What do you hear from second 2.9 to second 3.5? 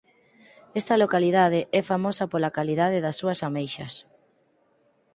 das súas